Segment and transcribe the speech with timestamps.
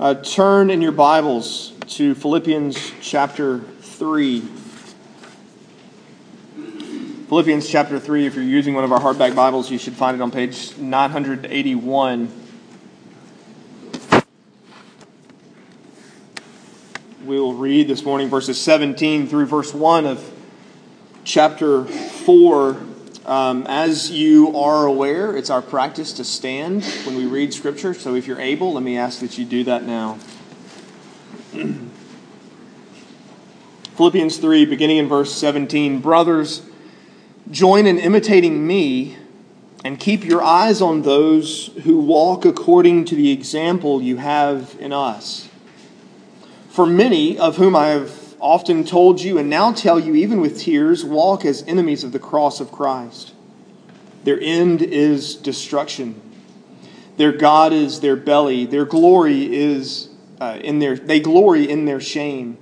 [0.00, 4.40] Uh, turn in your Bibles to Philippians chapter 3.
[7.28, 10.20] Philippians chapter 3, if you're using one of our hardback Bibles, you should find it
[10.20, 12.28] on page 981.
[17.24, 20.28] We will read this morning verses 17 through verse 1 of
[21.22, 22.93] chapter 4.
[23.26, 27.94] Um, as you are aware, it's our practice to stand when we read Scripture.
[27.94, 30.18] So if you're able, let me ask that you do that now.
[33.96, 36.00] Philippians 3, beginning in verse 17.
[36.00, 36.64] Brothers,
[37.50, 39.16] join in imitating me
[39.84, 44.92] and keep your eyes on those who walk according to the example you have in
[44.92, 45.48] us.
[46.68, 50.60] For many of whom I have often told you and now tell you, even with
[50.60, 53.32] tears, walk as enemies of the cross of Christ.
[54.24, 56.20] Their end is destruction.
[57.16, 58.66] Their God is their belly.
[58.66, 60.10] Their glory is
[60.42, 62.58] uh, in their, they glory in their shame,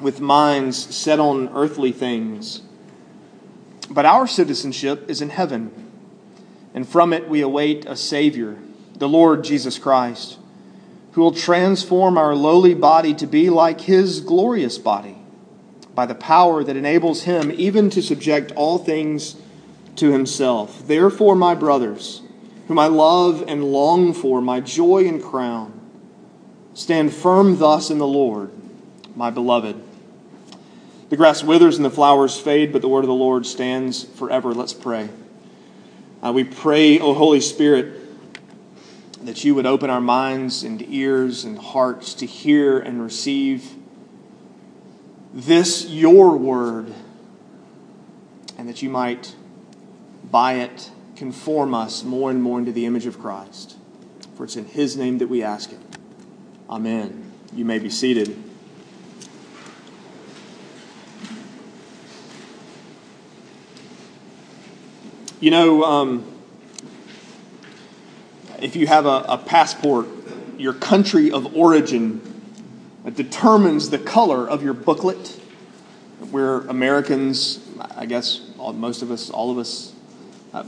[0.00, 2.62] with minds set on earthly things.
[3.88, 5.70] But our citizenship is in heaven,
[6.74, 8.58] and from it we await a Savior,
[8.96, 10.38] the Lord Jesus Christ
[11.12, 15.16] who will transform our lowly body to be like his glorious body
[15.94, 19.36] by the power that enables him even to subject all things
[19.96, 20.86] to himself.
[20.86, 22.22] Therefore, my brothers,
[22.66, 25.78] whom I love and long for, my joy and crown,
[26.74, 28.50] stand firm thus in the Lord,
[29.14, 29.80] my beloved.
[31.10, 34.54] The grass withers and the flowers fade, but the word of the Lord stands forever.
[34.54, 35.10] Let's pray.
[36.22, 38.01] Uh, we pray, O Holy Spirit,
[39.22, 43.76] that you would open our minds and ears and hearts to hear and receive
[45.32, 46.92] this, your word,
[48.58, 49.34] and that you might,
[50.30, 53.76] by it, conform us more and more into the image of Christ.
[54.34, 55.78] For it's in his name that we ask it.
[56.68, 57.32] Amen.
[57.54, 58.42] You may be seated.
[65.38, 66.31] You know, um,
[68.62, 70.06] if you have a, a passport,
[70.56, 72.20] your country of origin
[73.14, 75.40] determines the color of your booklet.
[76.30, 77.58] We're Americans,
[77.96, 79.92] I guess all, most of us, all of us.
[80.54, 80.62] Uh,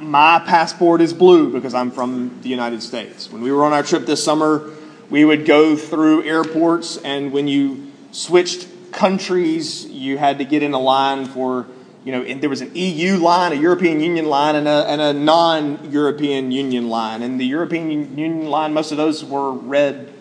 [0.00, 3.30] my passport is blue because I'm from the United States.
[3.30, 4.72] When we were on our trip this summer,
[5.08, 10.74] we would go through airports, and when you switched countries, you had to get in
[10.74, 11.68] a line for
[12.06, 15.12] you know, there was an EU line, a European Union line, and a, and a
[15.12, 17.20] non European Union line.
[17.20, 20.12] And the European Union line, most of those were red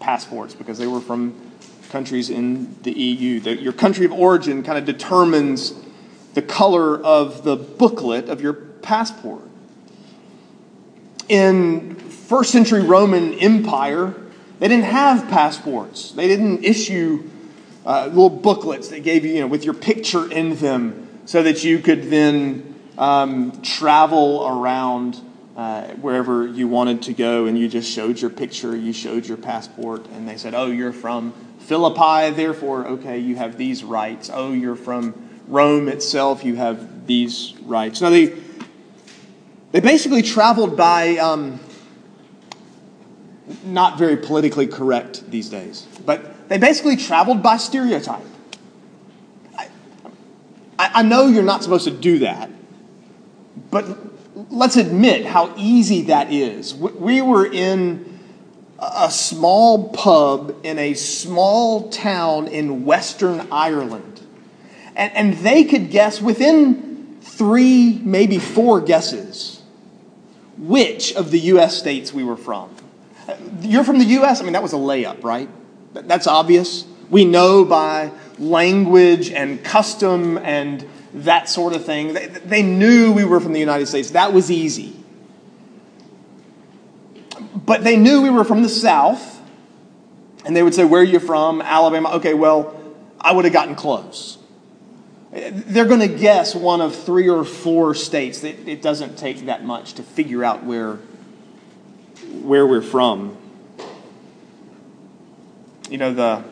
[0.00, 1.38] passports because they were from
[1.90, 3.40] countries in the EU.
[3.40, 5.74] The, your country of origin kind of determines
[6.32, 9.42] the color of the booklet of your passport.
[11.28, 14.14] In first century Roman Empire,
[14.60, 16.12] they didn't have passports.
[16.12, 17.28] They didn't issue
[17.84, 21.64] uh, little booklets that gave you, you know, with your picture in them so that
[21.64, 25.20] you could then um, travel around
[25.56, 29.36] uh, wherever you wanted to go and you just showed your picture, you showed your
[29.36, 34.30] passport, and they said, Oh, you're from Philippi, therefore, okay, you have these rights.
[34.32, 35.14] Oh, you're from
[35.46, 38.00] Rome itself, you have these rights.
[38.00, 38.34] Now, they,
[39.72, 41.60] they basically traveled by, um,
[43.64, 48.26] not very politically correct these days, but they basically traveled by stereotype.
[50.94, 52.50] I, know you're not supposed to do that,
[53.70, 53.84] but
[54.50, 56.74] let's admit how easy that is.
[56.74, 58.14] We were in
[58.78, 64.20] a small pub in a small town in Western Ireland,
[64.96, 69.62] and, and they could guess within three, maybe four guesses,
[70.58, 71.76] which of the U.S.
[71.76, 72.74] states we were from.
[73.62, 74.40] You're from the U.S.?
[74.40, 75.48] I mean, that was a layup, right?
[75.94, 76.84] That's obvious.
[77.10, 82.14] We know by language and custom and that sort of thing.
[82.44, 84.10] They, knew we were from the United States.
[84.12, 84.96] That was easy.
[87.54, 89.40] But they knew we were from the South,
[90.44, 91.62] and they would say, Where are you from?
[91.62, 92.10] Alabama.
[92.16, 92.80] Okay, well,
[93.20, 94.38] I would have gotten close.
[95.32, 98.44] They're going to guess one of three or four states.
[98.44, 100.96] It doesn't take that much to figure out where,
[102.42, 103.36] where we're from.
[105.90, 106.44] You know, the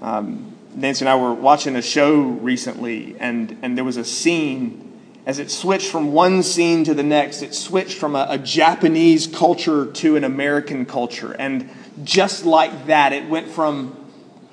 [0.00, 4.82] um, Nancy and I were watching a show recently, and, and there was a scene.
[5.24, 9.26] As it switched from one scene to the next, it switched from a, a Japanese
[9.26, 11.32] culture to an American culture.
[11.32, 11.70] And
[12.04, 13.96] just like that, it went from,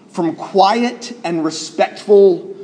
[0.09, 2.55] from quiet and respectful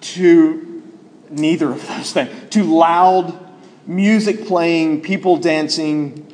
[0.00, 0.82] to
[1.28, 3.38] neither of those things, to loud
[3.86, 6.26] music playing, people dancing.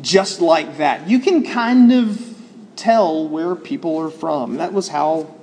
[0.00, 1.08] just like that.
[1.08, 2.35] You can kind of
[2.76, 4.56] tell where people are from.
[4.56, 5.34] That was how,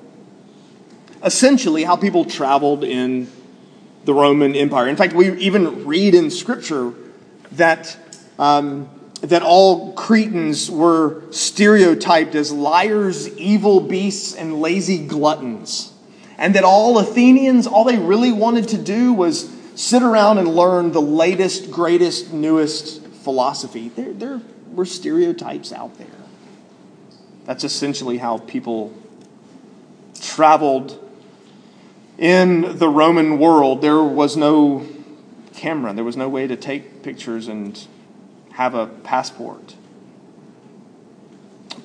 [1.23, 3.29] essentially, how people traveled in
[4.05, 4.87] the Roman Empire.
[4.87, 6.93] In fact, we even read in Scripture
[7.53, 7.97] that.
[8.39, 8.89] Um,
[9.23, 15.93] that all Cretans were stereotyped as liars, evil beasts, and lazy gluttons.
[16.37, 20.91] And that all Athenians, all they really wanted to do was sit around and learn
[20.91, 23.89] the latest, greatest, newest philosophy.
[23.89, 24.41] There, there
[24.73, 26.07] were stereotypes out there.
[27.45, 28.93] That's essentially how people
[30.21, 30.99] traveled
[32.17, 33.81] in the Roman world.
[33.81, 34.87] There was no
[35.53, 37.79] camera, there was no way to take pictures and
[38.53, 39.75] have a passport.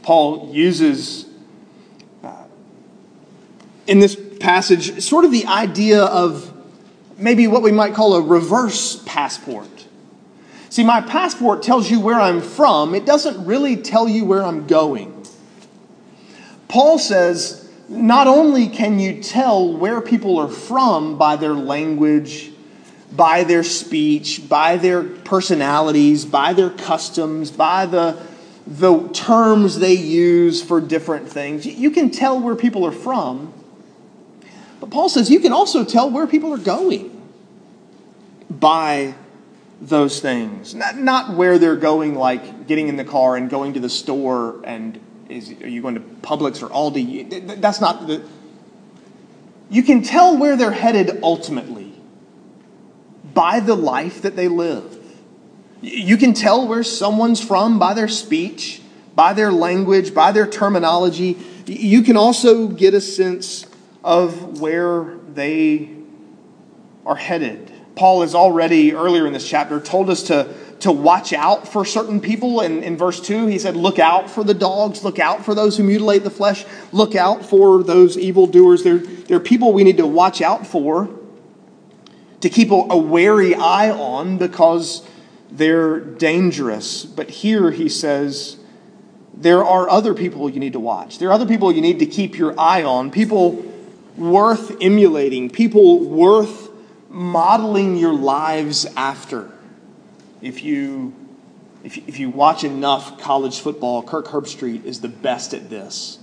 [0.03, 1.27] Paul uses
[2.23, 2.45] uh,
[3.87, 6.53] in this passage sort of the idea of
[7.19, 9.69] maybe what we might call a reverse passport.
[10.71, 14.67] See, my passport tells you where I'm from, it doesn't really tell you where I'm
[14.67, 15.18] going.
[16.69, 22.53] Paul says not only can you tell where people are from by their language,
[23.11, 28.23] by their speech, by their personalities, by their customs, by the,
[28.67, 33.55] the terms they use for different things, you can tell where people are from.
[34.81, 37.15] But Paul says you can also tell where people are going
[38.51, 39.15] by
[39.81, 40.75] those things.
[40.75, 44.61] Not, not where they're going, like getting in the car and going to the store
[44.65, 47.61] and is, are you going to Publix or Aldi?
[47.61, 48.23] That's not the.
[49.71, 51.95] You can tell where they're headed ultimately
[53.35, 54.97] by the life that they live.
[55.81, 58.81] You can tell where someone's from by their speech,
[59.15, 61.37] by their language, by their terminology.
[61.67, 63.67] You can also get a sense
[64.03, 65.91] of where they
[67.05, 67.71] are headed.
[67.95, 72.21] Paul has already, earlier in this chapter, told us to, to watch out for certain
[72.21, 72.61] people.
[72.61, 75.77] In, in verse 2, he said, Look out for the dogs, look out for those
[75.77, 78.85] who mutilate the flesh, look out for those evildoers.
[78.85, 81.09] They're, they're people we need to watch out for,
[82.41, 85.07] to keep a, a wary eye on because
[85.51, 87.05] they're dangerous.
[87.05, 88.57] But here he says,
[89.35, 91.19] there are other people you need to watch.
[91.19, 93.65] There are other people you need to keep your eye on, people
[94.17, 96.69] worth emulating, people worth
[97.09, 99.51] modeling your lives after.
[100.41, 101.15] If you,
[101.85, 106.19] if if you watch enough college football, Kirk Herbstreit is the best at this.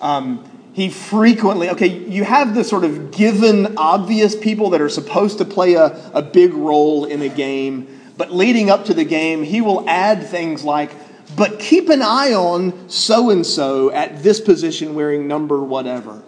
[0.00, 5.38] Um, he frequently, okay, you have the sort of given obvious people that are supposed
[5.38, 9.42] to play a, a big role in a game, but leading up to the game,
[9.42, 10.90] he will add things like,
[11.34, 16.22] but keep an eye on so and so at this position wearing number whatever.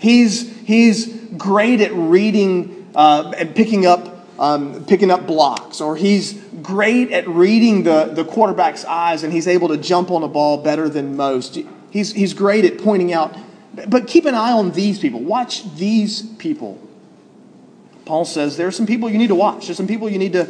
[0.00, 1.06] He's, he's
[1.36, 6.32] great at reading uh, and picking up um, picking up blocks, or he's
[6.62, 10.56] great at reading the, the quarterback's eyes and he's able to jump on a ball
[10.62, 11.58] better than most.
[11.90, 13.36] He's, he's great at pointing out,
[13.86, 15.20] but keep an eye on these people.
[15.20, 16.80] Watch these people.
[18.06, 19.66] Paul says there are some people you need to watch.
[19.66, 20.48] There's some people you need to,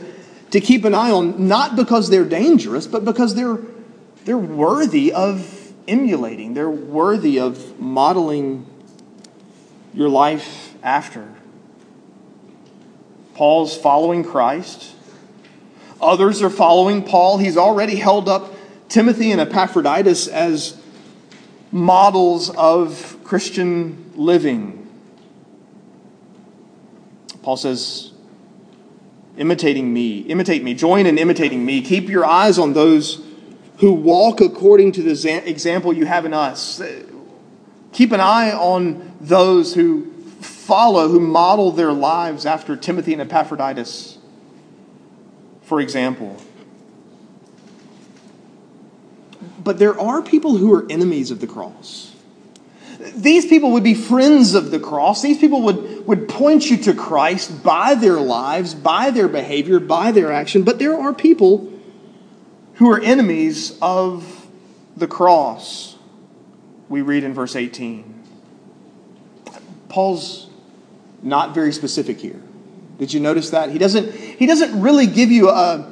[0.52, 3.58] to keep an eye on, not because they're dangerous, but because they're,
[4.25, 8.66] they're worthy of emulating, they're worthy of modeling
[9.92, 11.28] your life after.
[13.40, 14.94] Paul's following Christ.
[15.98, 17.38] Others are following Paul.
[17.38, 18.52] He's already held up
[18.90, 20.78] Timothy and Epaphroditus as
[21.73, 24.87] models of Christian living.
[27.40, 28.12] Paul says,
[29.38, 31.80] imitating me, imitate me, join in imitating me.
[31.80, 33.23] Keep your eyes on those
[33.78, 36.82] who walk according to the example you have in us.
[37.92, 40.10] Keep an eye on those who
[40.67, 44.19] follow, who model their lives after Timothy and Epaphroditus,
[45.62, 46.37] for example.
[49.62, 52.14] But there are people who are enemies of the cross.
[53.14, 55.23] These people would be friends of the cross.
[55.23, 60.12] These people would, would point you to Christ by their lives, by their behavior, by
[60.12, 60.64] their action.
[60.64, 61.73] But there are people
[62.75, 64.47] who are enemies of
[64.97, 65.97] the cross.
[66.90, 68.23] We read in verse 18.
[69.88, 70.50] Paul's
[71.22, 72.40] not very specific here.
[72.98, 73.70] Did you notice that?
[73.70, 75.90] He doesn't, he doesn't really give you a,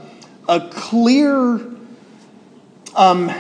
[0.49, 1.61] a clear
[2.95, 3.31] um,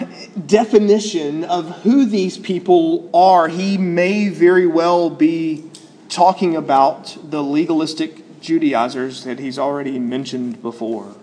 [0.47, 3.49] definition of who these people are.
[3.49, 5.65] He may very well be
[6.09, 11.15] talking about the legalistic Judaizers that he's already mentioned before.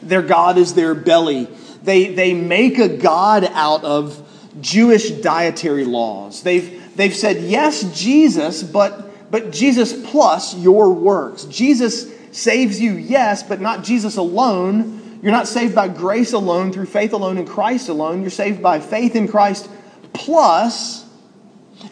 [0.00, 1.48] Their God is their belly.
[1.82, 4.20] They, they make a God out of
[4.60, 6.42] Jewish dietary laws.
[6.42, 11.42] They've, they've said, yes, Jesus, but but Jesus plus your works.
[11.46, 15.18] Jesus saves you, yes, but not Jesus alone.
[15.24, 18.20] You're not saved by grace alone, through faith alone, in Christ alone.
[18.20, 19.68] You're saved by faith in Christ
[20.12, 21.04] plus.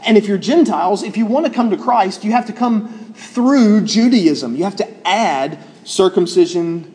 [0.06, 3.12] and if you're Gentiles, if you want to come to Christ, you have to come
[3.12, 4.54] through Judaism.
[4.54, 6.94] You have to add circumcision,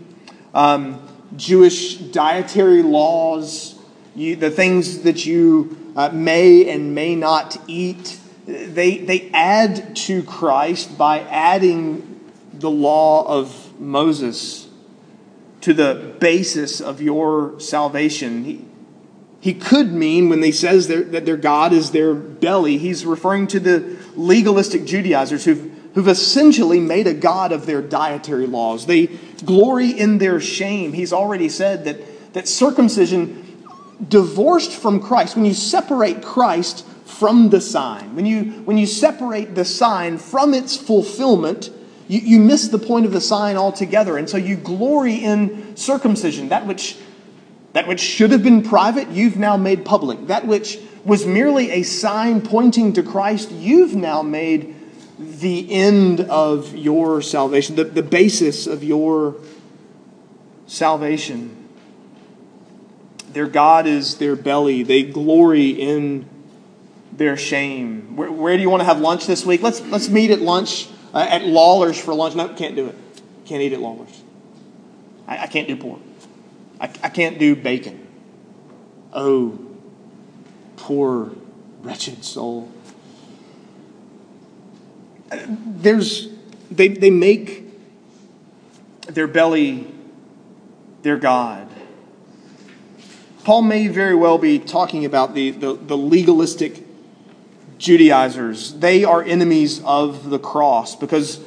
[0.53, 3.77] um, Jewish dietary laws,
[4.15, 8.17] you, the things that you uh, may and may not eat.
[8.47, 12.21] They, they add to Christ by adding
[12.53, 14.69] the law of Moses
[15.61, 18.45] to the basis of your salvation.
[18.45, 18.65] He,
[19.41, 23.59] he could mean, when he says that their God is their belly, he's referring to
[23.59, 28.85] the legalistic Judaizers who've, who've essentially made a God of their dietary laws.
[28.85, 29.07] They
[29.43, 30.93] glory in their shame.
[30.93, 33.43] He's already said that, that circumcision,
[34.07, 39.55] divorced from Christ, when you separate Christ from the sign, when you, when you separate
[39.55, 41.71] the sign from its fulfillment,
[42.07, 44.17] you, you miss the point of the sign altogether.
[44.17, 46.97] And so you glory in circumcision, that which
[47.73, 50.27] that which should have been private, you've now made public.
[50.27, 54.73] That which was merely a sign pointing to Christ, you've now made
[55.19, 59.35] the end of your salvation, the, the basis of your
[60.65, 61.67] salvation.
[63.29, 64.81] Their God is their belly.
[64.81, 66.27] They glory in
[67.17, 68.15] their shame.
[68.15, 69.61] Where, where do you want to have lunch this week?
[69.61, 72.35] Let's, let's meet at lunch, uh, at Lawler's for lunch.
[72.35, 72.95] No, can't do it.
[73.45, 74.23] Can't eat at Lawler's.
[75.27, 75.99] I, I can't do pork.
[76.79, 78.07] I, I can't do bacon.
[79.11, 79.59] Oh,
[80.77, 81.31] poor,
[81.81, 82.71] wretched soul.
[85.29, 86.29] There's,
[86.69, 87.65] they, they make
[89.07, 89.87] their belly
[91.01, 91.67] their God.
[93.43, 96.83] Paul may very well be talking about the, the, the, legalistic
[97.77, 98.73] Judaizers.
[98.73, 101.39] They are enemies of the cross because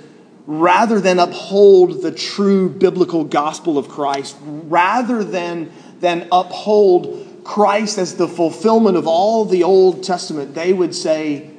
[0.46, 8.16] rather than uphold the true biblical gospel of Christ, rather than, than uphold Christ as
[8.16, 11.50] the fulfillment of all the Old Testament, they would say,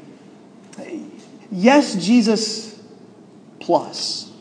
[1.52, 2.80] yes, Jesus
[3.60, 4.32] plus.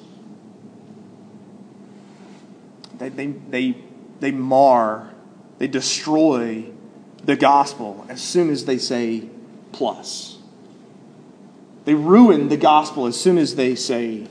[2.98, 3.76] They, they, they,
[4.20, 5.10] they mar,
[5.58, 6.66] they destroy
[7.24, 9.28] the gospel as soon as they say
[9.72, 10.38] plus.
[11.84, 14.26] They ruin the gospel as soon as they say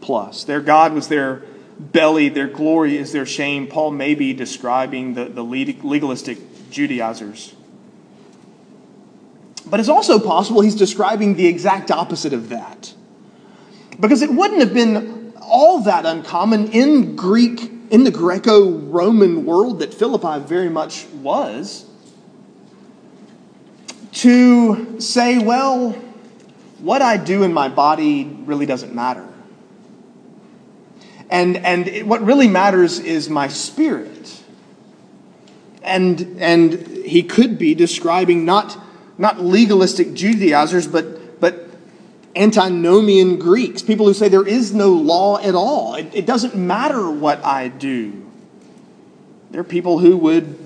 [0.00, 0.44] plus.
[0.44, 1.42] Their God was their
[1.78, 3.66] belly, their glory is their shame.
[3.66, 6.38] Paul may be describing the, the legalistic
[6.70, 7.54] Judaizers.
[9.66, 12.92] But it's also possible he's describing the exact opposite of that.
[13.98, 19.80] Because it wouldn't have been all that uncommon in Greek, in the Greco Roman world
[19.80, 21.86] that Philippi very much was,
[24.12, 25.92] to say, well,
[26.78, 29.26] what I do in my body really doesn't matter.
[31.30, 34.42] And, and it, what really matters is my spirit.
[35.82, 38.78] And, and he could be describing not,
[39.16, 41.68] not legalistic Judaizers, but, but
[42.36, 45.94] antinomian Greeks, people who say there is no law at all.
[45.94, 48.30] It, it doesn't matter what I do.
[49.50, 50.61] There are people who would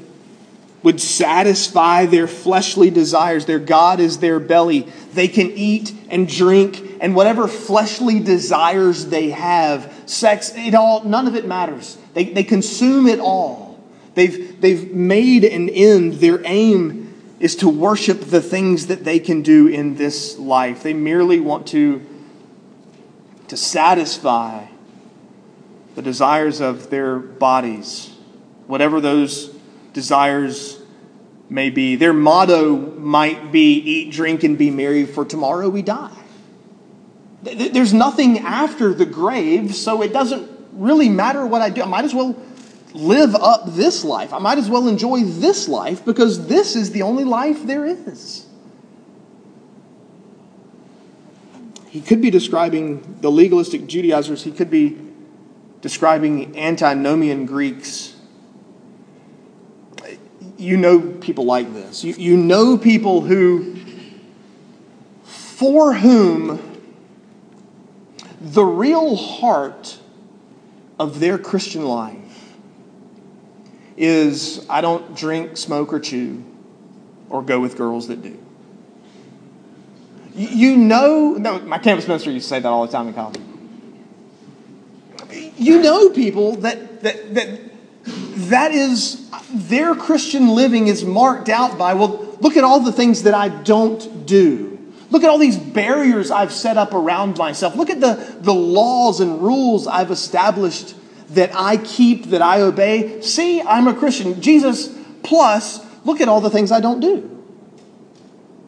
[0.87, 3.45] would satisfy their fleshly desires.
[3.45, 4.83] Their God is their belly.
[5.15, 11.27] They can eat and drink and whatever fleshly desires they have, sex, it all, none
[11.27, 11.99] of it matters.
[12.15, 13.83] They, they consume it all.
[14.15, 16.15] They've, they've made an end.
[16.21, 20.85] Their aim is to worship the things that they can do in this life.
[20.85, 22.01] They merely want to,
[23.49, 24.67] to satisfy
[25.97, 28.09] the desires of their bodies,
[28.69, 29.53] whatever those
[29.93, 30.76] desires
[31.49, 31.97] may be.
[31.97, 36.17] Their motto might be eat, drink, and be merry, for tomorrow we die.
[37.43, 41.83] There's nothing after the grave, so it doesn't really matter what I do.
[41.83, 42.37] I might as well
[42.93, 44.33] live up this life.
[44.33, 48.47] I might as well enjoy this life because this is the only life there is.
[51.89, 54.99] He could be describing the legalistic Judaizers, he could be
[55.81, 58.16] describing antinomian Greeks
[60.59, 62.05] you know people like this.
[62.05, 63.77] You, you know people who,
[65.25, 66.81] for whom
[68.41, 69.99] the real heart
[70.99, 72.55] of their Christian life
[73.97, 76.45] is I don't drink, smoke, or chew,
[77.29, 78.39] or go with girls that do.
[80.35, 83.41] You know, no, my campus minister used to say that all the time in college.
[85.57, 87.61] You know people that, that, that
[88.07, 93.23] that is, their Christian living is marked out by, well, look at all the things
[93.25, 94.73] that I don't do.
[95.11, 97.77] Look at all these barriers I've set up around myself.
[97.77, 100.95] Look at the, the laws and rules I've established
[101.31, 103.21] that I keep, that I obey.
[103.21, 104.41] See, I'm a Christian.
[104.41, 107.33] Jesus plus, look at all the things I don't do.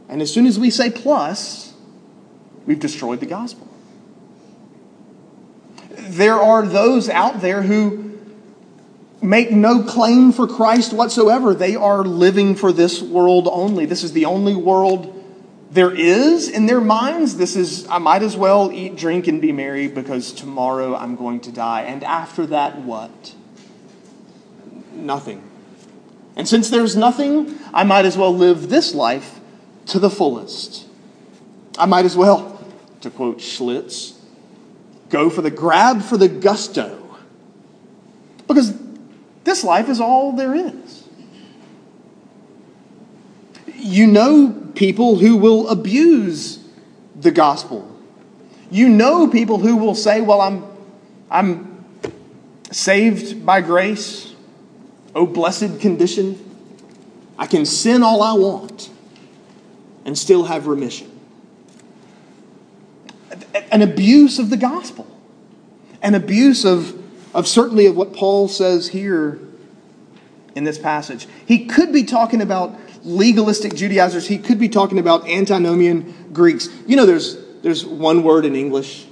[0.08, 1.74] And as soon as we say plus,
[2.66, 3.68] we've destroyed the gospel.
[5.90, 8.07] There are those out there who
[9.20, 11.54] make no claim for Christ whatsoever.
[11.54, 13.86] They are living for this world only.
[13.86, 15.14] This is the only world
[15.70, 17.36] there is in their minds.
[17.36, 21.40] This is, I might as well eat, drink, and be merry because tomorrow I'm going
[21.40, 21.82] to die.
[21.82, 23.34] And after that, what?
[24.92, 25.42] Nothing.
[26.36, 29.40] And since there's nothing, I might as well live this life
[29.86, 30.86] to the fullest.
[31.78, 32.64] I might as well,
[33.00, 34.16] to quote Schlitz,
[35.10, 37.16] go for the grab for the gusto.
[38.46, 38.70] Because
[39.48, 41.08] this life is all there is.
[43.74, 46.62] You know people who will abuse
[47.16, 47.90] the gospel.
[48.70, 50.64] You know people who will say, Well, I'm,
[51.30, 51.84] I'm
[52.70, 54.34] saved by grace.
[55.14, 56.44] Oh, blessed condition.
[57.38, 58.90] I can sin all I want
[60.04, 61.10] and still have remission.
[63.70, 65.06] An abuse of the gospel,
[66.02, 66.98] an abuse of,
[67.34, 69.38] of certainly of what Paul says here
[70.54, 71.26] in this passage.
[71.46, 76.68] He could be talking about legalistic Judaizers, he could be talking about antinomian Greeks.
[76.86, 79.06] You know, there's, there's one word in English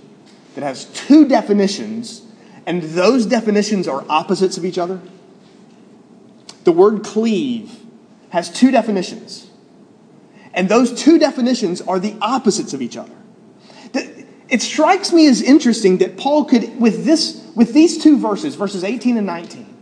[0.54, 2.22] that has two definitions,
[2.66, 5.00] and those definitions are opposites of each other.
[6.64, 7.78] The word cleave
[8.30, 9.48] has two definitions.
[10.52, 13.12] And those two definitions are the opposites of each other.
[14.48, 18.84] It strikes me as interesting that Paul could, with, this, with these two verses, verses
[18.84, 19.74] 18 and 19,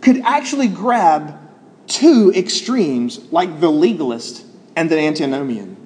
[0.00, 1.38] could actually grab
[1.86, 4.44] two extremes like the legalist
[4.76, 5.76] and the antinomian.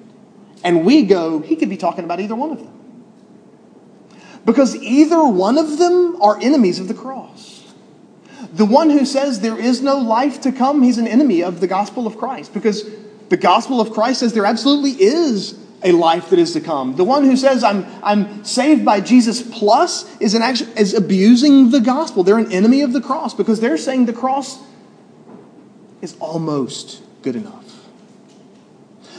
[0.63, 2.75] And we go, he could be talking about either one of them.
[4.45, 7.73] Because either one of them are enemies of the cross.
[8.53, 11.67] The one who says there is no life to come, he's an enemy of the
[11.67, 12.53] gospel of Christ.
[12.53, 12.83] Because
[13.29, 16.95] the gospel of Christ says there absolutely is a life that is to come.
[16.95, 20.41] The one who says I'm, I'm saved by Jesus plus is, an
[20.77, 22.23] is abusing the gospel.
[22.23, 24.59] They're an enemy of the cross because they're saying the cross
[26.01, 27.65] is almost good enough.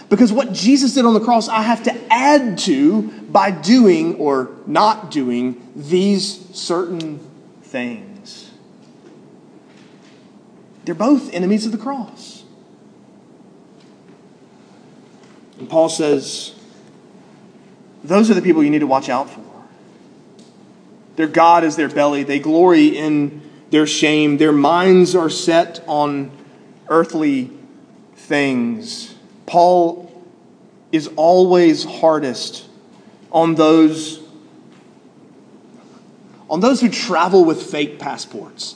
[0.08, 4.50] Because what Jesus did on the cross, I have to add to by doing or
[4.66, 7.20] not doing these certain
[7.62, 8.50] things.
[10.84, 12.42] They're both enemies of the cross.
[15.60, 16.54] And Paul says,
[18.02, 19.44] those are the people you need to watch out for.
[21.16, 22.22] Their God is their belly.
[22.22, 24.38] They glory in their shame.
[24.38, 26.30] Their minds are set on
[26.88, 27.50] earthly
[28.16, 29.14] things.
[29.44, 30.24] Paul
[30.92, 32.66] is always hardest
[33.30, 34.18] on those
[36.48, 38.74] on those who travel with fake passports.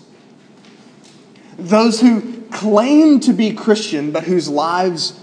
[1.58, 5.18] Those who claim to be Christian but whose lives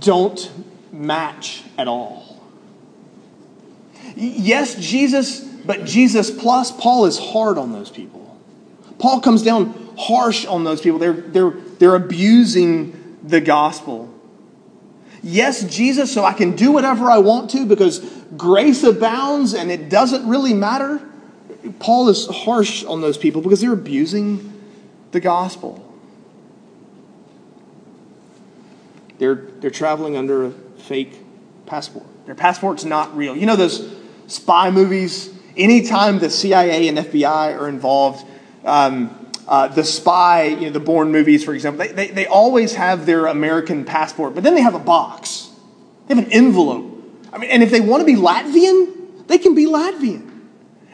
[0.00, 0.50] don't
[0.92, 2.40] match at all.
[4.16, 8.38] Yes, Jesus, but Jesus plus, Paul is hard on those people.
[8.98, 10.98] Paul comes down harsh on those people.
[10.98, 14.12] They're, they're, they're abusing the gospel.
[15.22, 18.00] Yes, Jesus, so I can do whatever I want to because
[18.36, 21.00] grace abounds and it doesn't really matter.
[21.78, 24.52] Paul is harsh on those people because they're abusing
[25.12, 25.91] the gospel.
[29.22, 31.16] They're, they're traveling under a fake
[31.66, 32.04] passport.
[32.26, 33.36] Their passport's not real.
[33.36, 33.94] You know those
[34.26, 35.32] spy movies?
[35.56, 38.26] Anytime the CIA and FBI are involved,
[38.64, 42.74] um, uh, the spy, you know, the Bourne movies, for example, they, they, they always
[42.74, 45.50] have their American passport, but then they have a box.
[46.08, 47.00] They have an envelope.
[47.32, 50.28] I mean, and if they want to be Latvian, they can be Latvian.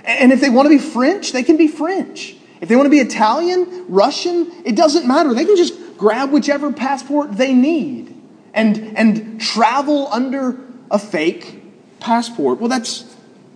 [0.04, 2.36] And if they want to be French, they can be French.
[2.60, 5.32] If they want to be Italian, Russian, it doesn't matter.
[5.32, 8.17] They can just grab whichever passport they need
[8.54, 10.58] and, and travel under
[10.90, 11.62] a fake
[12.00, 12.60] passport.
[12.60, 13.04] Well, that's,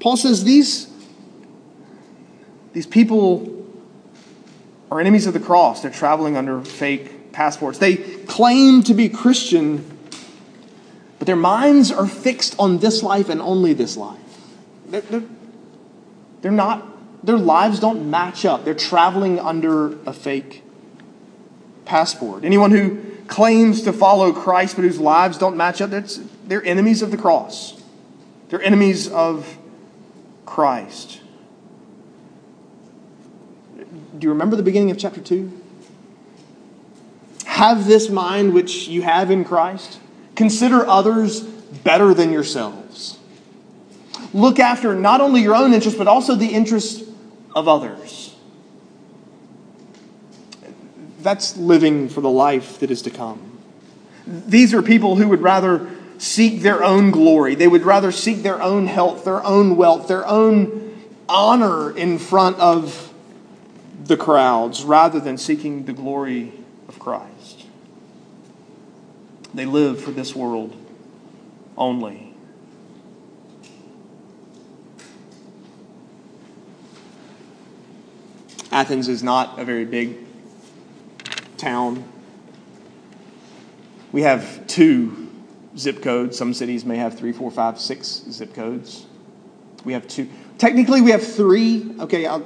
[0.00, 0.88] Paul says these,
[2.72, 3.66] these people
[4.90, 5.82] are enemies of the cross.
[5.82, 7.78] They're traveling under fake passports.
[7.78, 9.98] They claim to be Christian,
[11.18, 14.18] but their minds are fixed on this life and only this life.
[14.88, 15.22] They're, they're,
[16.42, 18.64] they're not, their lives don't match up.
[18.64, 20.62] They're traveling under a fake
[21.84, 22.44] passport.
[22.44, 25.90] Anyone who claims to follow Christ but whose lives don't match up,
[26.44, 27.82] they're enemies of the cross.
[28.50, 29.56] They're enemies of
[30.44, 31.22] Christ.
[34.18, 35.50] Do you remember the beginning of chapter 2?
[37.46, 39.98] Have this mind which you have in Christ.
[40.34, 43.18] Consider others better than yourselves.
[44.34, 47.02] look after not only your own interests, but also the interests
[47.54, 48.21] of others.
[51.22, 53.58] That's living for the life that is to come.
[54.26, 57.54] These are people who would rather seek their own glory.
[57.54, 62.58] They would rather seek their own health, their own wealth, their own honor in front
[62.58, 63.12] of
[64.04, 66.52] the crowds rather than seeking the glory
[66.88, 67.66] of Christ.
[69.54, 70.76] They live for this world
[71.76, 72.34] only.
[78.70, 80.16] Athens is not a very big
[81.62, 82.04] town.
[84.10, 85.30] We have two
[85.78, 86.36] zip codes.
[86.36, 89.06] Some cities may have three, four, five, six zip codes.
[89.84, 90.28] We have two.
[90.58, 91.94] Technically, we have three.
[92.00, 92.44] Okay, I'll,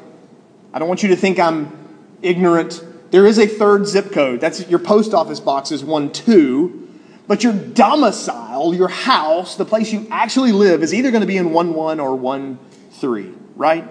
[0.73, 1.73] I do not want you to think I'm
[2.21, 2.85] ignorant.
[3.11, 4.41] There is a third zip code.
[4.41, 6.83] That's your post office box is one two.
[7.27, 11.39] But your domicile, your house, the place you actually live, is either going to be
[11.39, 12.59] in 1 1 or 1
[12.93, 13.89] 3, right?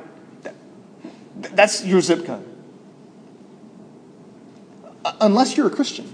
[1.36, 2.55] That's your zip code.
[5.22, 6.12] Unless you're a Christian.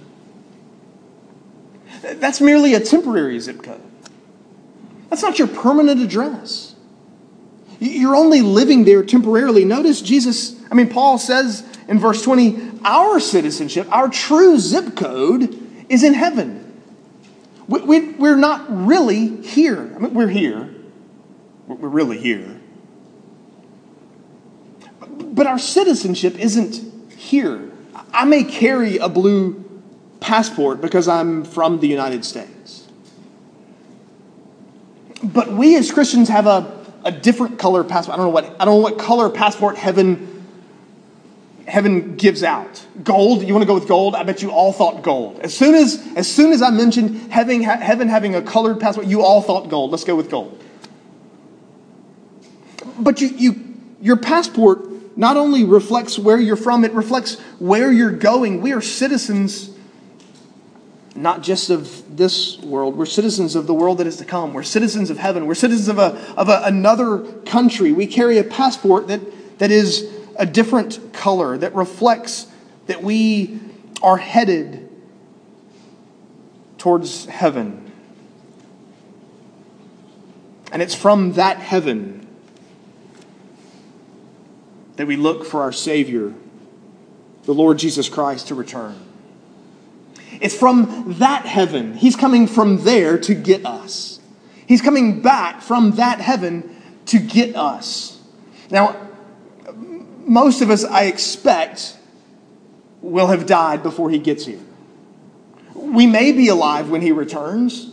[2.01, 3.81] That's merely a temporary zip code.
[5.09, 6.75] That's not your permanent address.
[7.79, 9.65] You're only living there temporarily.
[9.65, 15.57] Notice Jesus, I mean, Paul says in verse 20, our citizenship, our true zip code
[15.89, 16.61] is in heaven.
[17.67, 19.91] We, are not really here.
[19.95, 20.73] I mean, we're here.
[21.67, 22.59] We're really here.
[24.99, 27.70] But our citizenship isn't here.
[28.13, 29.63] I may carry a blue
[30.19, 32.87] passport because I'm from the United States.
[35.23, 38.15] But we as Christians have a, a different color passport.
[38.15, 40.31] I don't know what I don't know what color passport heaven
[41.67, 42.85] heaven gives out.
[43.03, 44.13] Gold, you want to go with gold?
[44.13, 45.39] I bet you all thought gold.
[45.39, 49.21] As soon as, as, soon as I mentioned having, heaven having a colored passport, you
[49.21, 49.91] all thought gold.
[49.91, 50.61] Let's go with gold.
[52.99, 58.11] But you, you, your passport not only reflects where you're from, it reflects where you're
[58.11, 58.61] going.
[58.61, 59.71] We are citizens
[61.15, 62.97] not just of this world.
[62.97, 64.53] We're citizens of the world that is to come.
[64.53, 65.45] We're citizens of heaven.
[65.45, 67.91] We're citizens of, a, of a, another country.
[67.91, 72.47] We carry a passport that, that is a different color that reflects
[72.87, 73.59] that we
[74.01, 74.89] are headed
[76.77, 77.91] towards heaven.
[80.71, 82.20] And it's from that heaven
[85.01, 86.31] that we look for our Savior,
[87.45, 88.95] the Lord Jesus Christ, to return.
[90.39, 91.95] It's from that heaven.
[91.95, 94.19] He's coming from there to get us.
[94.67, 98.21] He's coming back from that heaven to get us.
[98.69, 99.09] Now,
[100.19, 101.97] most of us, I expect,
[103.01, 104.61] will have died before he gets here.
[105.73, 107.91] We may be alive when he returns.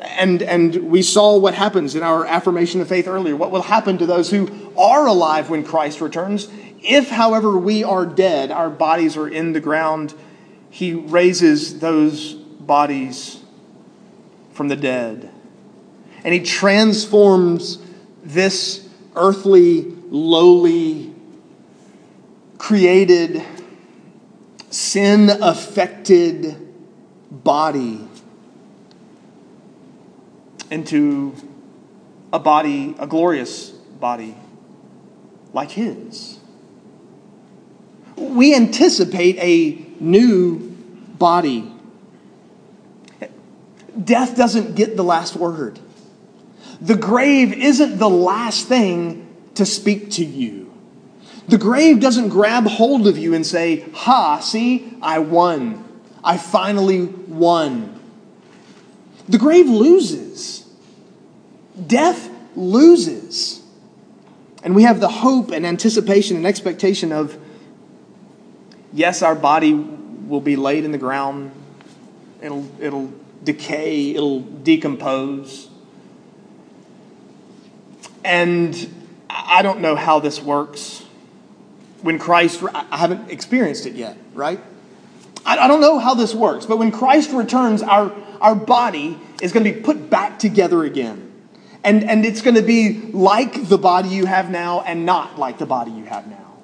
[0.00, 3.34] And, and we saw what happens in our affirmation of faith earlier.
[3.34, 6.48] What will happen to those who are alive when Christ returns?
[6.82, 10.14] If, however, we are dead, our bodies are in the ground,
[10.70, 13.40] he raises those bodies
[14.52, 15.30] from the dead.
[16.24, 17.78] And he transforms
[18.22, 21.14] this earthly, lowly,
[22.58, 23.42] created,
[24.70, 26.62] sin affected
[27.30, 28.06] body
[30.70, 31.34] into
[32.32, 34.36] a body, a glorious body
[35.56, 36.38] like his.
[38.14, 40.58] We anticipate a new
[41.18, 41.72] body.
[44.04, 45.80] Death doesn't get the last word.
[46.80, 50.72] The grave isn't the last thing to speak to you.
[51.48, 55.82] The grave doesn't grab hold of you and say, Ha, see, I won.
[56.22, 57.98] I finally won.
[59.28, 60.68] The grave loses.
[61.86, 63.62] Death loses.
[64.66, 67.38] And we have the hope and anticipation and expectation of,
[68.92, 71.52] yes, our body will be laid in the ground,
[72.42, 73.12] it'll, it'll
[73.44, 75.68] decay, it'll decompose.
[78.24, 78.92] And
[79.30, 81.04] I don't know how this works
[82.02, 84.58] when Christ, I haven't experienced it yet, right?
[85.44, 89.64] I don't know how this works, but when Christ returns, our, our body is going
[89.64, 91.25] to be put back together again.
[91.86, 95.58] And, and it's going to be like the body you have now and not like
[95.58, 96.58] the body you have now.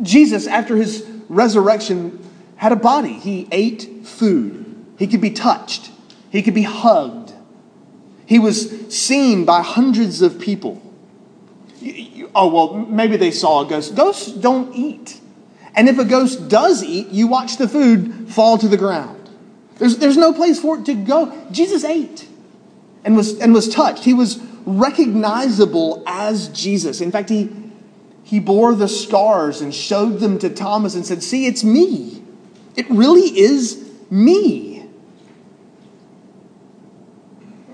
[0.00, 3.14] Jesus, after his resurrection, had a body.
[3.14, 5.90] He ate food, he could be touched,
[6.30, 7.32] he could be hugged.
[8.24, 10.82] He was seen by hundreds of people
[12.36, 13.94] oh, well, maybe they saw a ghost.
[13.94, 15.20] Ghosts don't eat.
[15.74, 19.28] And if a ghost does eat, you watch the food fall to the ground.
[19.78, 21.46] There's, there's no place for it to go.
[21.50, 22.28] Jesus ate
[23.06, 24.04] and was, and was touched.
[24.04, 27.00] He was recognizable as Jesus.
[27.00, 27.50] In fact, he,
[28.24, 32.22] he bore the scars and showed them to Thomas and said, See, it's me.
[32.74, 34.88] It really is me.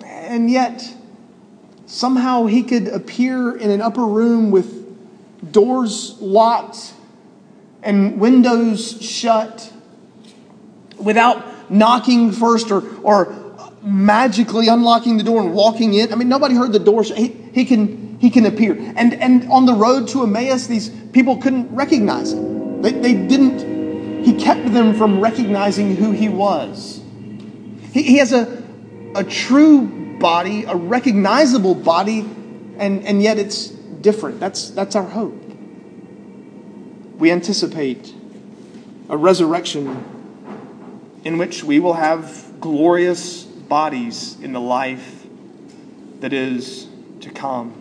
[0.05, 0.95] And yet,
[1.87, 4.81] somehow he could appear in an upper room with
[5.51, 6.93] doors locked
[7.83, 9.73] and windows shut
[10.99, 13.42] without knocking first or, or
[13.83, 16.13] magically unlocking the door and walking in.
[16.13, 17.03] I mean, nobody heard the door.
[17.03, 18.75] He, he, can, he can appear.
[18.97, 22.83] And, and on the road to Emmaus, these people couldn't recognize him.
[22.83, 27.03] They, they didn't, he kept them from recognizing who he was.
[27.93, 28.63] He, he has a,
[29.15, 32.21] a true body, a recognizable body,
[32.79, 34.39] and, and yet it's different.
[34.39, 35.39] That's, that's our hope.
[37.19, 38.15] We anticipate
[39.09, 40.05] a resurrection
[41.25, 45.25] in which we will have glorious bodies in the life
[46.21, 46.87] that is
[47.21, 47.73] to come.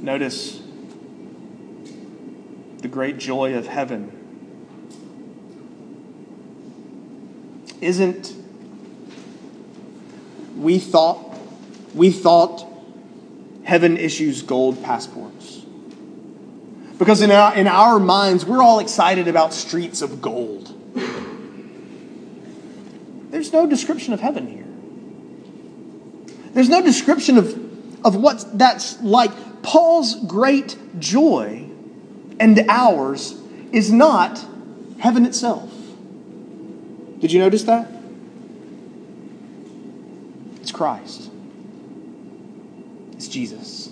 [0.00, 0.60] Notice
[2.78, 4.10] the great joy of heaven.
[7.80, 8.34] Isn't
[10.56, 11.38] we thought
[11.94, 12.66] we thought
[13.62, 15.62] heaven issues gold passports.
[16.98, 20.57] Because in our, in our minds, we're all excited about streets of gold.
[23.48, 24.66] There's no description of heaven here.
[26.52, 29.30] There's no description of, of what that's like.
[29.62, 31.66] Paul's great joy
[32.38, 33.40] and ours
[33.72, 34.44] is not
[34.98, 35.72] heaven itself.
[37.20, 37.90] Did you notice that?
[40.60, 41.30] It's Christ.
[43.12, 43.88] It's Jesus.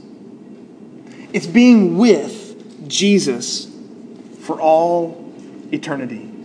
[1.33, 3.75] It's being with Jesus
[4.43, 5.33] for all
[5.73, 6.36] eternity.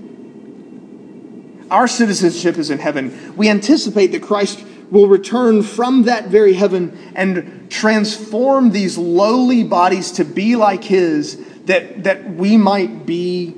[1.71, 3.35] Our citizenship is in heaven.
[3.37, 10.11] We anticipate that Christ will return from that very heaven and transform these lowly bodies
[10.11, 13.55] to be like His, that, that we might be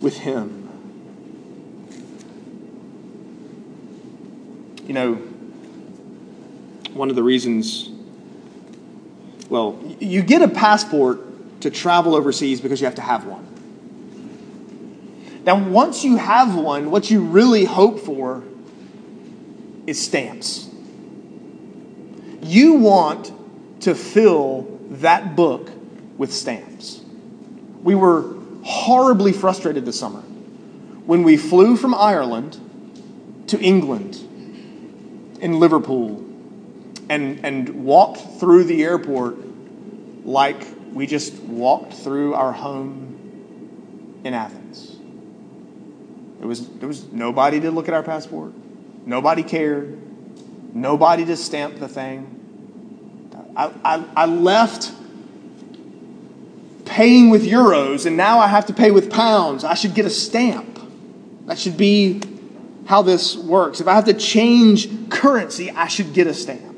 [0.00, 0.68] with Him.
[4.86, 5.14] You know,
[6.92, 7.88] one of the reasons,
[9.48, 13.47] well, you get a passport to travel overseas because you have to have one.
[15.48, 18.44] Now, once you have one, what you really hope for
[19.86, 20.68] is stamps.
[22.42, 23.32] You want
[23.80, 25.70] to fill that book
[26.18, 27.00] with stamps.
[27.82, 32.60] We were horribly frustrated this summer when we flew from Ireland
[33.46, 34.16] to England
[35.40, 36.26] in Liverpool
[37.08, 39.38] and, and walked through the airport
[40.26, 44.57] like we just walked through our home in Athens.
[46.38, 48.52] There was, there was nobody to look at our passport.
[49.04, 49.98] Nobody cared.
[50.74, 52.34] Nobody to stamp the thing.
[53.56, 54.92] I, I, I left
[56.84, 59.64] paying with euros and now I have to pay with pounds.
[59.64, 60.78] I should get a stamp.
[61.46, 62.22] That should be
[62.86, 63.80] how this works.
[63.80, 66.76] If I have to change currency, I should get a stamp.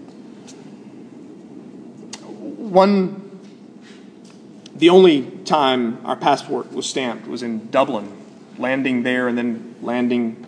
[2.23, 3.41] One,
[4.75, 8.20] the only time our passport was stamped was in Dublin
[8.61, 10.47] landing there and then landing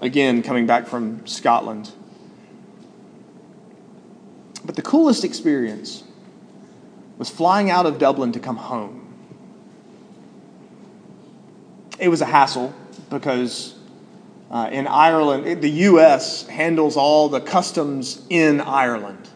[0.00, 1.90] again, coming back from Scotland.
[4.64, 6.04] But the coolest experience
[7.18, 9.02] was flying out of Dublin to come home.
[11.98, 12.74] It was a hassle
[13.08, 13.74] because
[14.50, 16.46] uh, in Ireland, the U.S.
[16.46, 19.28] handles all the customs in Ireland.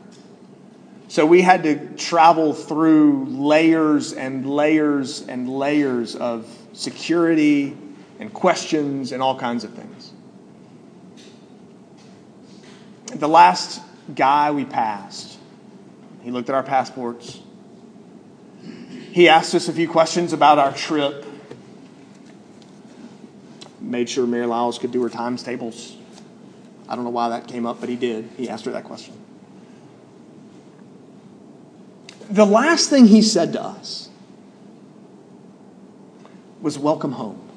[1.08, 7.76] So we had to travel through layers and layers and layers of security
[8.20, 10.12] and questions and all kinds of things.
[13.06, 13.80] The last
[14.14, 15.38] guy we passed,
[16.22, 17.40] he looked at our passports.
[19.10, 21.24] He asked us a few questions about our trip.
[23.80, 25.96] Made sure Mary Lyles could do her times tables.
[26.88, 28.28] I don't know why that came up, but he did.
[28.36, 29.14] He asked her that question.
[32.28, 34.10] The last thing he said to us
[36.60, 37.49] was, Welcome home.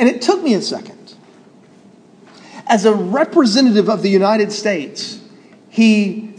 [0.00, 1.14] And it took me a second.
[2.66, 5.20] As a representative of the United States,
[5.68, 6.34] he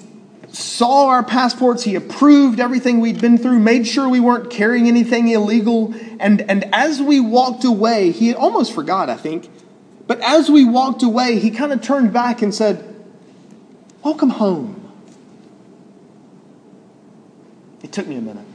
[0.51, 5.27] saw our passports, he approved everything we'd been through, made sure we weren't carrying anything
[5.27, 5.93] illegal.
[6.19, 9.47] And, and as we walked away, he almost forgot, I think,
[10.07, 12.87] but as we walked away, he kind of turned back and said,
[14.03, 14.91] Welcome home.
[17.83, 18.45] It took me a minute.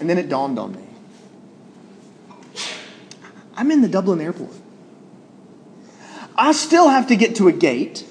[0.00, 0.91] And then it dawned on me.
[3.56, 4.54] I'm in the Dublin airport.
[6.36, 8.06] I still have to get to a gate.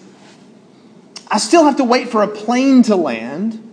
[1.28, 3.68] I still have to wait for a plane to land.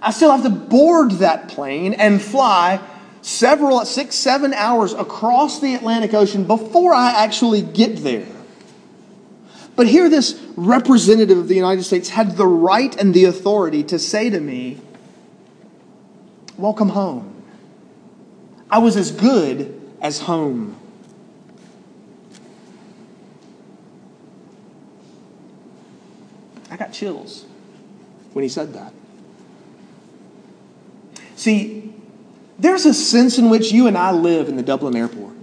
[0.00, 2.80] I still have to board that plane and fly
[3.22, 8.26] several, six, seven hours across the Atlantic Ocean before I actually get there.
[9.76, 13.98] But here, this representative of the United States had the right and the authority to
[13.98, 14.80] say to me,
[16.56, 17.42] Welcome home.
[18.70, 20.79] I was as good as home.
[26.70, 27.44] I got chills
[28.32, 28.92] when he said that.
[31.36, 31.92] See,
[32.58, 35.34] there's a sense in which you and I live in the Dublin airport.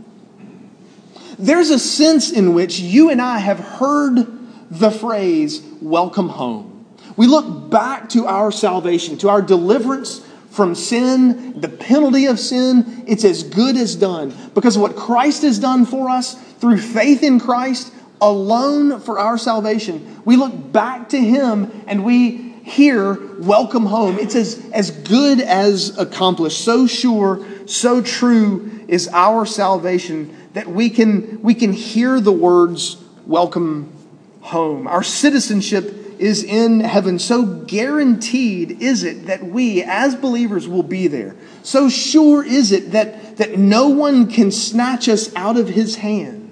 [1.40, 4.28] There's a sense in which you and I have heard
[4.70, 6.86] the phrase, welcome home.
[7.16, 13.04] We look back to our salvation, to our deliverance from sin, the penalty of sin.
[13.08, 17.40] It's as good as done because what Christ has done for us through faith in
[17.40, 20.21] Christ alone for our salvation.
[20.25, 24.17] We look back to Him and we hear, Welcome home.
[24.19, 26.63] It's as, as good as accomplished.
[26.63, 32.97] So sure, so true is our salvation that we can, we can hear the words,
[33.25, 33.93] Welcome
[34.41, 34.88] home.
[34.88, 37.19] Our citizenship is in heaven.
[37.19, 41.36] So guaranteed is it that we, as believers, will be there.
[41.63, 46.47] So sure is it that, that no one can snatch us out of his hand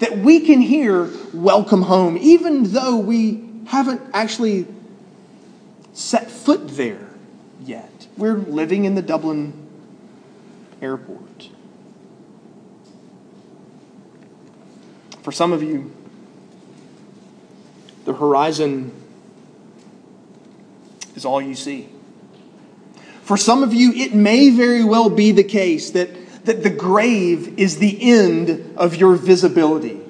[0.00, 4.66] that we can hear welcome home, even though we haven't actually
[5.92, 7.08] set foot there
[7.64, 8.08] yet.
[8.16, 9.52] We're living in the Dublin
[10.82, 11.50] airport.
[15.22, 15.92] For some of you,
[18.06, 18.92] the horizon
[21.14, 21.90] is all you see.
[23.22, 27.58] For some of you, it may very well be the case that that the grave
[27.58, 30.00] is the end of your visibility.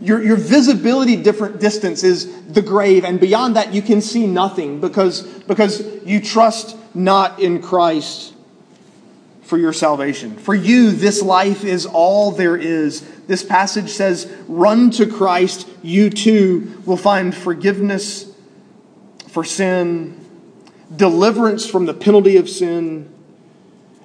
[0.00, 4.80] Your, your visibility different distance is the grave, and beyond that, you can see nothing
[4.80, 8.34] because, because you trust not in Christ
[9.42, 10.36] for your salvation.
[10.36, 13.02] For you, this life is all there is.
[13.26, 18.34] This passage says, Run to Christ, you too will find forgiveness
[19.28, 20.18] for sin,
[20.94, 23.11] deliverance from the penalty of sin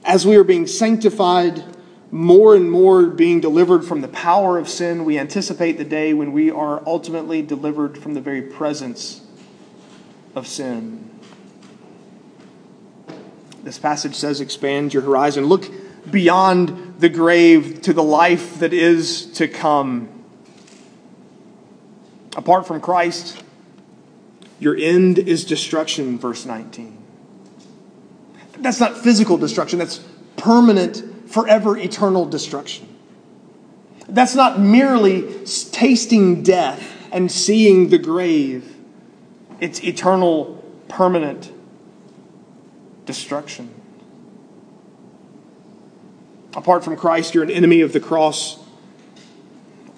[0.07, 1.63] as we are being sanctified,
[2.11, 6.31] more and more being delivered from the power of sin, we anticipate the day when
[6.31, 9.21] we are ultimately delivered from the very presence
[10.33, 11.09] of sin.
[13.63, 15.45] This passage says, expand your horizon.
[15.47, 15.69] Look
[16.09, 20.07] beyond the grave to the life that is to come.
[22.37, 23.43] Apart from Christ,
[24.57, 27.06] your end is destruction, verse 19.
[28.59, 29.99] That's not physical destruction, that's
[30.35, 32.87] permanent, forever, eternal destruction.
[34.07, 38.75] That's not merely tasting death and seeing the grave,
[39.59, 41.51] it's eternal, permanent
[43.05, 43.73] destruction.
[46.55, 48.59] Apart from Christ, you're an enemy of the cross.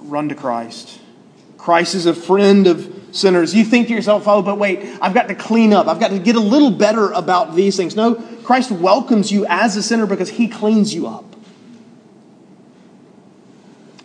[0.01, 0.99] Run to Christ.
[1.57, 3.53] Christ is a friend of sinners.
[3.53, 5.87] You think to yourself, oh, but wait, I've got to clean up.
[5.87, 7.95] I've got to get a little better about these things.
[7.95, 11.25] No, Christ welcomes you as a sinner because he cleans you up.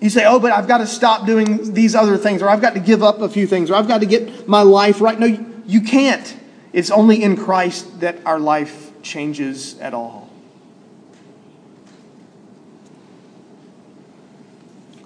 [0.01, 2.75] You say, oh, but I've got to stop doing these other things, or I've got
[2.75, 5.19] to give up a few things, or I've got to get my life right.
[5.19, 5.27] No,
[5.67, 6.37] you can't.
[6.75, 10.29] It's only in Christ that our life changes at all.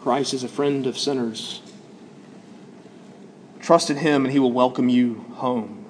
[0.00, 1.60] Christ is a friend of sinners.
[3.68, 5.84] Trust in Him, and He will welcome you home.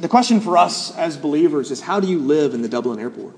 [0.00, 3.34] The question for us as believers is how do you live in the Dublin airport?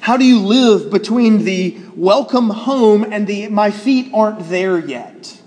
[0.00, 5.40] How do you live between the welcome home and the my feet aren't there yet?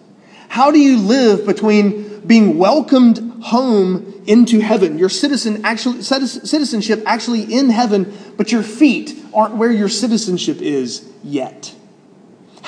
[0.48, 7.41] How do you live between being welcomed home into heaven, your citizen actually, citizenship actually
[7.54, 11.76] in heaven, but your feet aren't where your citizenship is yet?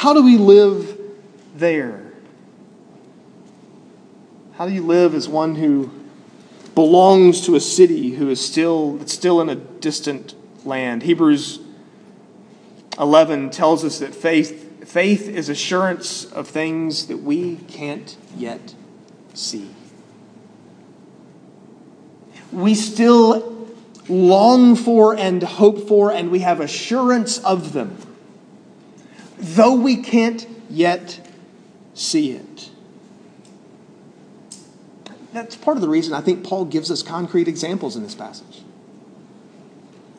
[0.01, 0.99] How do we live
[1.53, 2.01] there?
[4.53, 5.91] How do you live as one who
[6.73, 10.33] belongs to a city who is still, still in a distant
[10.65, 11.03] land?
[11.03, 11.59] Hebrews
[12.97, 18.73] 11 tells us that faith, faith is assurance of things that we can't yet
[19.35, 19.69] see.
[22.51, 23.69] We still
[24.09, 28.10] long for and hope for, and we have assurance of them
[29.41, 31.27] though we can't yet
[31.93, 32.69] see it.
[35.33, 38.61] That's part of the reason I think Paul gives us concrete examples in this passage.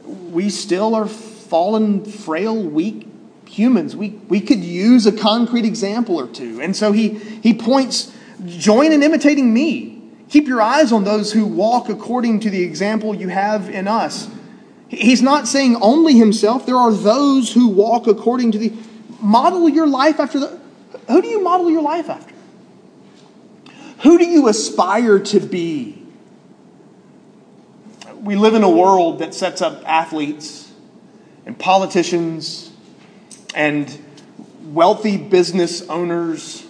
[0.04, 3.08] We still are fallen, frail, weak
[3.52, 6.60] humans, we, we could use a concrete example or two.
[6.62, 8.10] And so he, he points,
[8.46, 10.00] join in imitating me.
[10.30, 14.28] Keep your eyes on those who walk according to the example you have in us.
[14.88, 16.64] He's not saying only himself.
[16.64, 18.72] There are those who walk according to the.
[19.22, 20.60] Model your life after the.
[21.06, 22.34] Who do you model your life after?
[24.02, 26.04] Who do you aspire to be?
[28.16, 30.72] We live in a world that sets up athletes
[31.46, 32.70] and politicians
[33.54, 33.96] and
[34.64, 36.64] wealthy business owners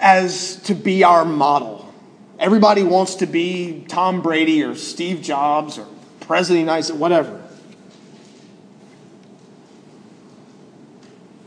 [0.00, 1.92] as to be our model.
[2.38, 5.86] Everybody wants to be Tom Brady or Steve Jobs or
[6.20, 7.45] President of the United States, whatever.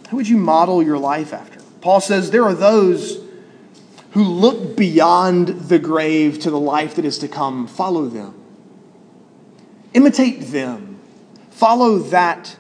[0.10, 1.60] Who would you model your life after?
[1.82, 3.24] Paul says there are those
[4.12, 7.68] who look beyond the grave to the life that is to come.
[7.68, 8.34] Follow them.
[9.94, 11.00] Imitate them.
[11.52, 12.58] Follow that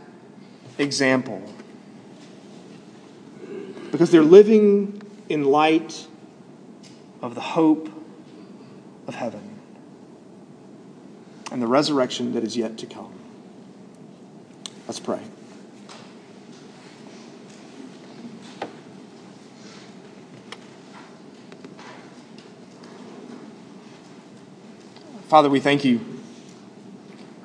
[0.77, 1.41] example.
[3.91, 6.07] Because they're living in light
[7.21, 7.89] of the hope
[9.07, 9.59] of heaven
[11.51, 13.13] and the resurrection that is yet to come.
[14.87, 15.21] Let's pray.
[25.29, 26.01] Father, we thank you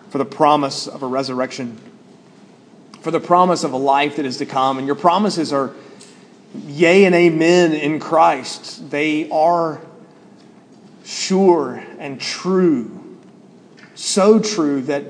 [0.09, 1.79] for the promise of a resurrection,
[3.03, 4.79] for the promise of a life that is to come.
[4.79, 5.75] And your promises are
[6.67, 8.91] yea and amen in Christ.
[8.91, 9.83] They are
[11.05, 13.19] sure and true.
[13.95, 15.05] So true that,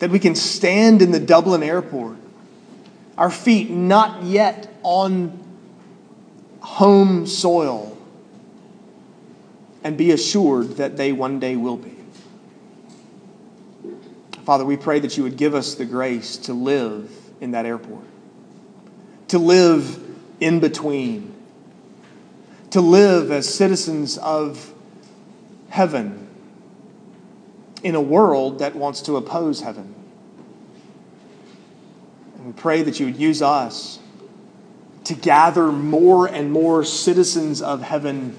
[0.00, 2.18] that we can stand in the Dublin airport,
[3.16, 5.42] our feet not yet on
[6.60, 7.97] home soil,
[9.84, 11.96] and be assured that they one day will be.
[14.44, 17.10] Father, we pray that you would give us the grace to live
[17.40, 18.04] in that airport
[19.28, 20.02] to live
[20.40, 21.34] in between,
[22.70, 24.72] to live as citizens of
[25.68, 26.26] heaven
[27.82, 29.94] in a world that wants to oppose heaven.
[32.36, 33.98] And we pray that you would use us
[35.04, 38.36] to gather more and more citizens of heaven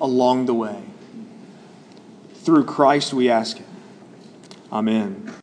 [0.00, 0.82] along the way.
[2.34, 3.66] Through Christ we ask it.
[4.72, 5.32] Amen.